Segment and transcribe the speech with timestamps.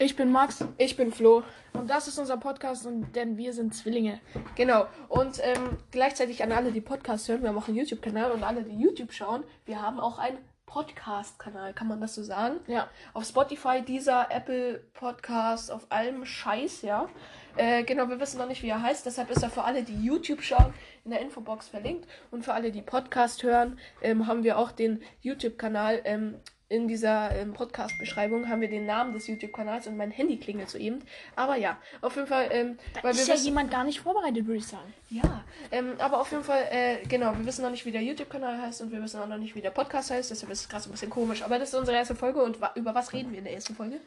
[0.00, 0.64] Ich bin Max.
[0.76, 1.42] Ich bin Flo.
[1.72, 4.20] Und das ist unser Podcast, und, denn wir sind Zwillinge.
[4.54, 4.86] Genau.
[5.08, 8.62] Und ähm, gleichzeitig an alle, die Podcast hören, wir haben auch einen YouTube-Kanal und alle,
[8.62, 12.60] die YouTube schauen, wir haben auch einen Podcast-Kanal, kann man das so sagen?
[12.68, 12.88] Ja.
[13.12, 17.08] Auf Spotify, dieser Apple Podcast, auf allem Scheiß, ja.
[17.56, 20.00] Äh, genau, wir wissen noch nicht, wie er heißt, deshalb ist er für alle, die
[20.00, 20.72] YouTube schauen,
[21.04, 22.06] in der Infobox verlinkt.
[22.30, 26.36] Und für alle, die Podcast hören, ähm, haben wir auch den YouTube-Kanal ähm,
[26.70, 31.02] in dieser ähm, Podcast-Beschreibung haben wir den Namen des YouTube-Kanals und mein Handy klingelt soeben.
[31.34, 34.00] Aber ja, auf jeden Fall, ähm, Da weil ist wir ja wissen, jemand gar nicht
[34.00, 34.92] vorbereitet, würde ich sagen.
[35.08, 38.60] ja, ähm, aber auf jeden Fall, äh, genau, wir wissen noch nicht, wie der YouTube-Kanal
[38.60, 40.82] heißt und wir wissen auch noch nicht, wie der Podcast heißt, deshalb ist es gerade
[40.84, 41.42] so ein bisschen komisch.
[41.42, 43.74] Aber das ist unsere erste Folge und wa über was reden wir in der ersten
[43.74, 44.00] Folge?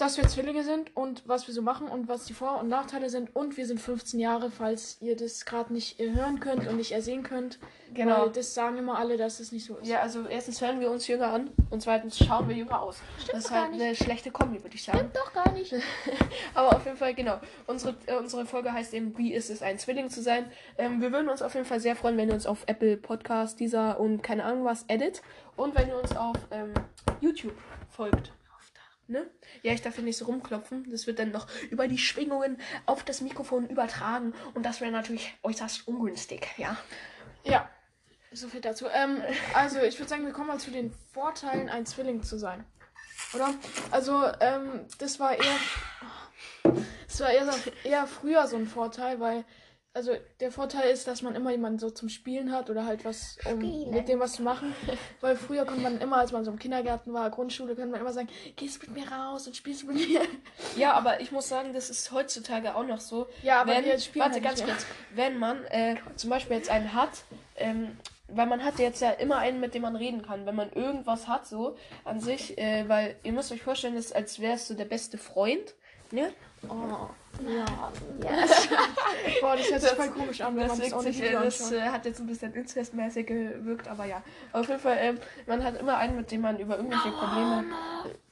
[0.00, 3.10] Dass wir Zwillinge sind und was wir so machen und was die Vor- und Nachteile
[3.10, 3.36] sind.
[3.36, 6.92] Und wir sind 15 Jahre, falls ihr das gerade nicht äh, hören könnt und nicht
[6.92, 7.58] ersehen könnt.
[7.92, 8.22] Genau.
[8.22, 9.86] Weil das sagen immer alle, dass es nicht so ist.
[9.86, 12.96] Ja, also erstens hören wir uns jünger an und zweitens schauen wir jünger aus.
[13.30, 13.82] das ist halt nicht.
[13.82, 15.10] eine schlechte Kombi, würde ich sagen.
[15.12, 15.74] doch gar nicht.
[16.54, 17.38] Aber auf jeden Fall, genau.
[17.66, 20.50] Unsere, äh, unsere Folge heißt eben, wie ist es, ein Zwilling zu sein.
[20.78, 23.60] Ähm, wir würden uns auf jeden Fall sehr freuen, wenn ihr uns auf Apple Podcast,
[23.60, 25.20] dieser und keine Ahnung was edit.
[25.56, 26.72] Und wenn ihr uns auf ähm,
[27.20, 27.58] YouTube
[27.90, 28.32] folgt.
[29.10, 29.28] Ne?
[29.62, 30.88] Ja, ich darf hier nicht so rumklopfen.
[30.90, 34.34] Das wird dann noch über die Schwingungen auf das Mikrofon übertragen.
[34.54, 36.76] Und das wäre natürlich äußerst ungünstig, ja.
[37.42, 37.68] Ja,
[38.32, 38.86] so viel dazu.
[38.86, 39.20] Ähm,
[39.54, 42.64] also, ich würde sagen, wir kommen mal zu den Vorteilen, ein Zwilling zu sein.
[43.34, 43.52] Oder?
[43.90, 45.56] Also, ähm, das war eher.
[47.08, 47.52] Das war eher,
[47.82, 49.44] eher früher so ein Vorteil, weil.
[49.92, 53.36] Also, der Vorteil ist, dass man immer jemanden so zum Spielen hat oder halt was,
[53.44, 54.72] um mit dem was zu machen.
[55.20, 58.12] Weil früher konnte man immer, als man so im Kindergarten war, Grundschule, konnte man immer
[58.12, 60.20] sagen: Gehst mit mir raus und spielst mit mir.
[60.76, 63.26] Ja, aber ich muss sagen, das ist heutzutage auch noch so.
[63.42, 66.70] Ja, aber wenn, wir spielen warte halt ganz kurz, wenn man äh, zum Beispiel jetzt
[66.70, 67.24] einen hat,
[67.56, 67.96] ähm,
[68.28, 71.26] weil man hat jetzt ja immer einen, mit dem man reden kann, wenn man irgendwas
[71.28, 74.74] hat so an sich, äh, weil ihr müsst euch vorstellen, das ist, als wärst du
[74.74, 75.74] der beste Freund,
[76.12, 76.32] ne?
[76.68, 77.08] Oh,
[77.48, 77.64] ja.
[79.40, 81.72] Boah, das hört sich voll komisch an, wenn man das auch Deswegen nicht sich, äh,
[81.72, 84.22] das äh, hat jetzt ein bisschen inzestmäßig gewirkt, aber ja.
[84.52, 87.64] Auf jeden Fall, ähm, man hat immer einen, mit dem man über irgendwelche Probleme,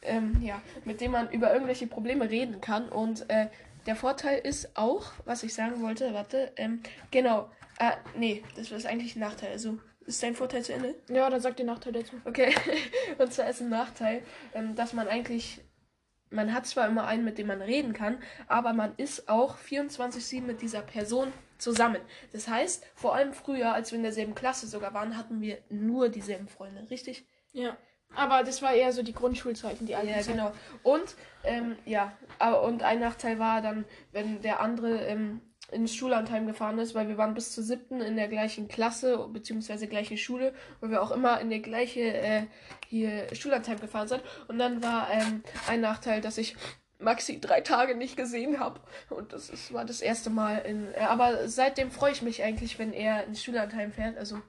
[0.03, 2.89] äh, ähm, ja, mit dem man über irgendwelche Probleme reden kann.
[2.89, 3.49] Und äh,
[3.87, 7.49] der Vorteil ist auch, was ich sagen wollte, warte, ähm, genau,
[7.79, 9.53] äh, nee, das ist eigentlich ein Nachteil.
[9.53, 10.95] Also, ist dein Vorteil zu Ende?
[11.09, 12.17] Ja, dann sagt den Nachteil dazu.
[12.25, 12.55] Okay,
[13.19, 14.23] und zwar ist ein Nachteil,
[14.55, 15.61] ähm, dass man eigentlich,
[16.31, 20.43] man hat zwar immer einen, mit dem man reden kann, aber man ist auch 24-7
[20.43, 22.01] mit dieser Person zusammen.
[22.33, 26.09] Das heißt, vor allem früher, als wir in derselben Klasse sogar waren, hatten wir nur
[26.09, 27.27] dieselben Freunde, richtig?
[27.53, 27.77] Ja.
[28.15, 30.33] Aber das war eher so die Grundschulzeiten, die alten Ja, Zeiten.
[30.39, 30.53] genau.
[30.83, 36.47] Und, ähm, ja, aber, und ein Nachteil war dann, wenn der andere ähm, ins Schullandheim
[36.47, 40.55] gefahren ist, weil wir waren bis zur siebten in der gleichen Klasse, beziehungsweise gleiche Schule,
[40.81, 42.43] weil wir auch immer in der gleiche äh,
[42.87, 44.23] hier Schullandheim gefahren sind.
[44.49, 46.57] Und dann war ähm, ein Nachteil, dass ich
[46.99, 48.81] Maxi drei Tage nicht gesehen habe.
[49.11, 50.93] Und das ist, war das erste Mal in.
[50.95, 54.17] Äh, aber seitdem freue ich mich eigentlich, wenn er ins Schullandheim fährt.
[54.17, 54.41] Also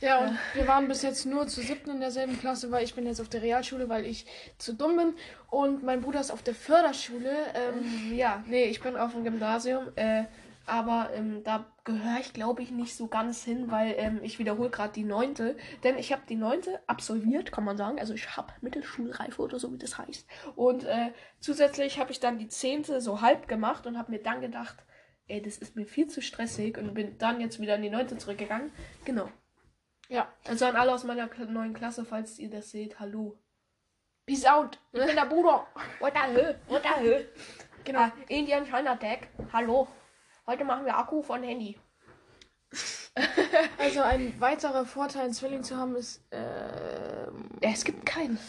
[0.00, 3.06] Ja, und wir waren bis jetzt nur zu siebten in derselben Klasse, weil ich bin
[3.06, 4.26] jetzt auf der Realschule, weil ich
[4.58, 5.14] zu dumm bin.
[5.48, 7.32] Und mein Bruder ist auf der Förderschule.
[7.54, 10.24] Ähm, Ja, nee, ich bin auf dem Gymnasium, äh,
[10.66, 14.70] aber ähm, da gehöre ich, glaube ich, nicht so ganz hin, weil ähm, ich wiederhole
[14.70, 15.56] gerade die neunte.
[15.82, 17.98] Denn ich habe die neunte absolviert, kann man sagen.
[17.98, 20.26] Also ich habe Mittelschulreife oder so, wie das heißt.
[20.56, 24.40] Und äh, zusätzlich habe ich dann die zehnte so halb gemacht und habe mir dann
[24.40, 24.76] gedacht,
[25.26, 28.16] ey, das ist mir viel zu stressig und bin dann jetzt wieder in die neunte
[28.16, 28.72] zurückgegangen.
[29.04, 29.28] Genau.
[30.08, 30.28] ja.
[30.46, 33.38] Also an alle aus meiner neuen Klasse, falls ihr das seht, hallo.
[34.26, 34.78] Peace out.
[34.92, 35.66] Ich bin der Bruder.
[36.00, 36.58] What the hell?
[36.68, 37.28] What the hell?
[37.84, 38.00] Genau.
[38.00, 39.28] Ah, Indian China Attack.
[39.52, 39.86] Hallo.
[40.46, 41.76] Heute machen wir Akku von Handy.
[43.78, 46.24] Also ein weiterer Vorteil, einen Zwilling zu haben, ist.
[46.32, 47.28] Ja,
[47.60, 48.40] es gibt keinen.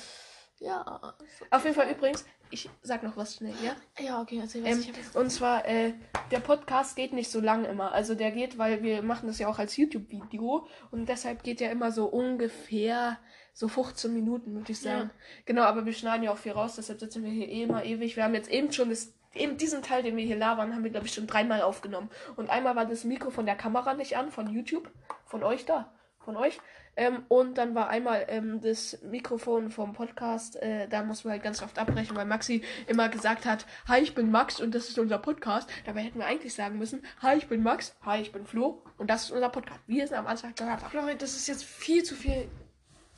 [0.59, 1.13] ja.
[1.51, 3.75] Auf jeden Fall übrigens, ich sag noch was schnell, ja?
[4.03, 4.71] Ja, okay, erzähl was.
[4.71, 5.93] Ähm, ich und zwar, äh,
[6.31, 7.91] der Podcast geht nicht so lang immer.
[7.91, 11.71] Also der geht, weil wir machen das ja auch als YouTube-Video und deshalb geht der
[11.71, 13.19] immer so ungefähr
[13.53, 15.11] so 15 Minuten, würde ich sagen.
[15.45, 18.15] Genau, aber wir schneiden ja auch viel raus, deshalb sitzen wir hier eh immer ewig.
[18.15, 20.91] Wir haben jetzt eben schon das, eben diesen Teil, den wir hier labern, haben wir,
[20.91, 22.09] glaube ich, schon dreimal aufgenommen.
[22.35, 24.89] Und einmal war das Mikro von der Kamera nicht an, von YouTube,
[25.25, 26.59] von euch da, von euch.
[26.97, 31.43] Ähm, und dann war einmal ähm, das Mikrofon vom Podcast, äh, da mussten wir halt
[31.43, 34.97] ganz oft abbrechen, weil Maxi immer gesagt hat, hi, ich bin Max und das ist
[34.97, 35.69] unser Podcast.
[35.85, 39.09] Dabei hätten wir eigentlich sagen müssen, hi, ich bin Max, hi, ich bin Flo und
[39.09, 39.81] das ist unser Podcast.
[39.87, 41.21] Wie ihr es am Anfang gehört habt.
[41.21, 42.47] Das ist jetzt viel zu viel.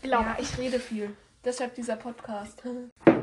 [0.01, 1.15] Ja, ich rede viel.
[1.45, 2.63] Deshalb dieser Podcast.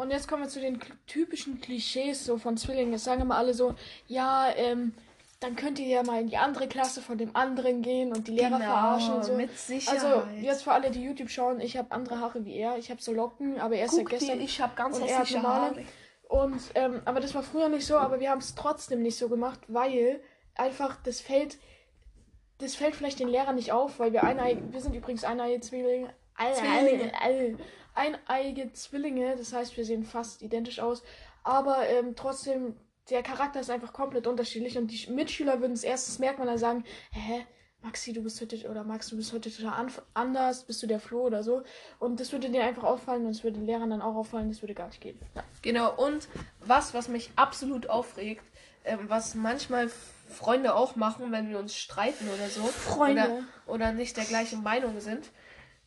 [0.00, 2.94] Und jetzt kommen wir zu den typischen Klischees so von Zwillingen.
[2.94, 3.74] Es sagen immer alle so,
[4.06, 4.94] ja, ähm,
[5.40, 8.32] dann könnt ihr ja mal in die andere Klasse von dem anderen gehen und die
[8.32, 9.34] Lehrer Genau, verarschen und so.
[9.34, 10.02] mit Sicherheit.
[10.02, 12.78] Also jetzt für alle, die YouTube schauen, ich habe andere Haare wie er.
[12.78, 15.04] Ich habe so Locken, aber er ist ja Guck dir, gestern ich habe ganz und
[15.06, 15.42] hässliche.
[15.42, 15.84] Haare.
[16.28, 19.28] Und, ähm, aber das war früher nicht so, aber wir haben es trotzdem nicht so
[19.28, 20.22] gemacht, weil
[20.54, 21.58] einfach das fällt,
[22.56, 26.08] das fällt vielleicht den Lehrern nicht auf, weil wir eineige, wir sind übrigens eineige Zwillinge,
[26.54, 27.12] Zwillinge.
[27.94, 31.02] Eineige Zwillinge, das heißt, wir sehen fast identisch aus,
[31.42, 32.76] aber ähm, trotzdem,
[33.08, 36.58] der Charakter ist einfach komplett unterschiedlich und die Mitschüler würden es erstes merken, wenn er
[36.58, 37.46] sagen, hä,
[37.82, 41.00] Maxi, du bist heute, oder Max, du bist heute total an, anders, bist du der
[41.00, 41.62] Flo oder so.
[41.98, 44.60] Und das würde dir einfach auffallen und es würde den Lehrern dann auch auffallen, das
[44.60, 45.18] würde gar nicht gehen.
[45.34, 45.42] Ja.
[45.62, 46.28] Genau, und
[46.60, 48.44] was, was mich absolut aufregt,
[48.84, 49.90] ähm, was manchmal
[50.30, 52.62] Freunde auch machen, wenn wir uns streiten oder so.
[52.64, 53.24] Freunde.
[53.66, 55.30] Oder, oder nicht der gleichen Meinung sind.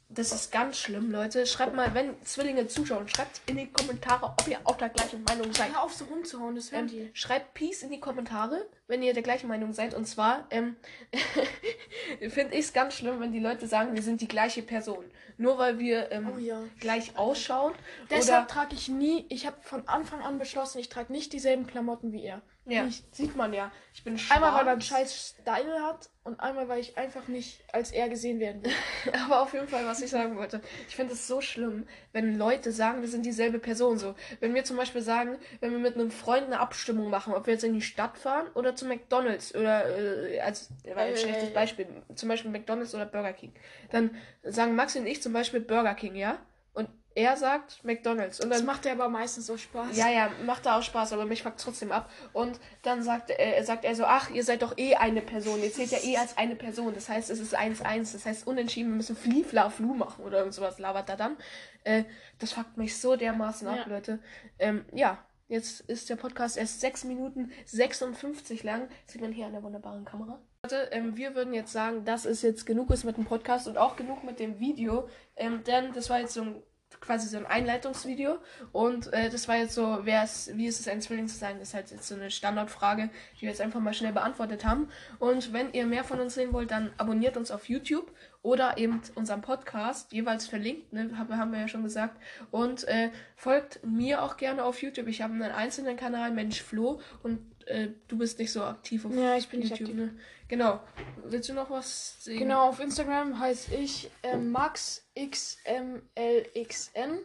[0.10, 1.46] Das ist ganz schlimm, Leute.
[1.48, 5.52] Schreibt mal, wenn Zwillinge zuschauen, schreibt in die Kommentare, ob ihr auch der gleichen Meinung
[5.54, 5.74] seid.
[5.74, 7.10] Hör auf, so rumzuhauen, das hören Ähm, die.
[7.14, 9.96] schreibt Peace in die Kommentare, wenn ihr der gleichen Meinung seid.
[9.96, 10.76] Und zwar ähm,
[12.30, 15.06] finde ich es ganz schlimm, wenn die Leute sagen, wir sind die gleiche Person.
[15.38, 16.62] Nur weil wir ähm, Oh ja.
[16.80, 17.74] gleich ausschauen.
[18.12, 22.12] Deshalb trage ich nie, ich habe von Anfang an beschlossen, ich trage nicht dieselben Klamotten
[22.12, 22.44] wie er.
[22.66, 23.16] ja, Nicht.
[23.16, 23.72] sieht man ja.
[23.96, 24.36] Ich bin schwarz.
[24.38, 28.10] Einmal, weil er einen scheiß Style hat und einmal, weil ich einfach nicht als er
[28.10, 28.72] gesehen werden will.
[29.26, 30.62] Aber auf jeden Fall, was ich sagen wollte.
[30.88, 33.98] Ich finde es so schlimm, wenn Leute sagen, wir sind dieselbe Person.
[33.98, 37.48] So, wenn wir zum Beispiel sagen, wenn wir mit einem Freund eine Abstimmung machen, ob
[37.48, 39.86] wir jetzt in die Stadt fahren oder zu McDonalds oder
[40.30, 41.18] äh, als war ein Äh.
[41.18, 43.54] schlechtes Beispiel, zum Beispiel McDonalds oder Burger King,
[43.92, 44.12] dann
[44.44, 46.38] sagen Max und ich zum Beispiel Burger King, ja,
[46.74, 49.96] und er sagt McDonalds und Das dann macht ja aber meistens so Spaß.
[49.96, 52.10] ja, ja, macht da auch Spaß, aber mich fuckt trotzdem ab.
[52.34, 55.62] Und dann sagt, er sagt er so, ach, ihr seid doch eh eine Person.
[55.62, 56.94] Ihr zählt ja eh als eine Person.
[56.96, 58.14] Das heißt, es ist 1-1.
[58.14, 61.38] Das heißt, unentschieden, wir müssen Fli, Fla, Flu machen oder irgend sowas labert er dann.
[61.84, 62.04] Äh,
[62.40, 63.86] das fuckt mich so dermaßen ab, Ja.
[63.94, 64.20] Leute.
[64.58, 65.18] Ähm, ja,
[65.50, 68.88] jetzt ist der Podcast erst 6 Minuten 56 lang.
[69.06, 70.40] Sieht man hier an der wunderbaren Kamera.
[70.64, 73.78] Leute, ähm, wir würden jetzt sagen, dass es jetzt genug ist mit dem Podcast und
[73.78, 75.08] auch genug mit dem Video.
[75.36, 76.64] Ähm, denn das war jetzt so ein
[77.02, 78.38] quasi so ein Einleitungsvideo
[78.72, 81.60] und äh, das war jetzt so, wer ist, wie ist es ein Zwilling zu sein,
[81.60, 84.90] das ist halt jetzt so eine Standardfrage, die wir jetzt einfach mal schnell beantwortet haben.
[85.20, 88.12] Und wenn ihr mehr von uns sehen wollt, dann abonniert uns auf YouTube
[88.44, 92.22] oder eben unseren Podcast, jeweils verlinkt, ne, haben, wir ja schon gesagt.
[92.52, 95.08] Und äh, folgt mir auch gerne auf YouTube.
[95.08, 99.16] Ich habe einen einzelnen Kanal, Mensch Flo, und äh, du bist nicht so aktiv auf
[99.16, 100.12] Ja, ich bin nicht YouTube, aktiv.
[100.14, 100.20] ne?
[100.50, 100.82] Genau.
[101.24, 102.40] Willst du noch was sehen?
[102.40, 107.20] Genau, auf Instagram heiße ich ähm, MaxXMLXN.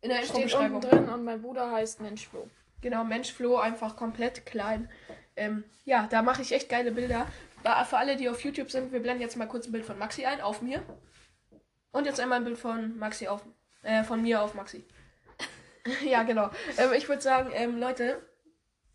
[0.00, 2.48] In der Steht unten drin und mein Bruder heißt Menschflo.
[2.80, 4.88] Genau, Mensch Flo, einfach komplett klein.
[5.34, 7.26] Ähm, ja, da mache ich echt geile Bilder.
[7.62, 10.24] Für alle, die auf YouTube sind, wir blenden jetzt mal kurz ein Bild von Maxi
[10.24, 10.82] ein, auf mir.
[11.90, 13.44] Und jetzt einmal ein Bild von Maxi auf,
[13.82, 14.84] äh, von mir auf Maxi.
[16.04, 16.50] ja, genau.
[16.76, 18.22] Ähm, ich würde sagen, ähm, Leute,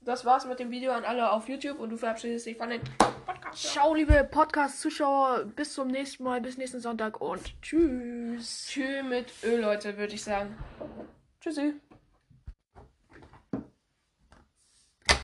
[0.01, 2.81] das war's mit dem Video an alle auf YouTube und du verabschiedest dich von den
[3.25, 3.63] Podcast.
[3.63, 5.45] Ciao, liebe Podcast-Zuschauer.
[5.55, 8.67] Bis zum nächsten Mal, bis nächsten Sonntag und tschüss.
[8.67, 10.57] Tschüss mit Ö, Leute, würde ich sagen.
[11.39, 11.73] Tschüssi.